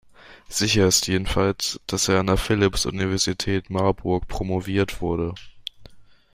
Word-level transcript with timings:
Sicher 0.49 0.87
ist 0.87 1.05
jedenfalls, 1.05 1.79
dass 1.85 2.07
er 2.09 2.21
an 2.21 2.25
der 2.25 2.37
Philipps-Universität 2.37 3.69
Marburg 3.69 4.27
promoviert 4.27 4.99
wurde. 4.99 5.35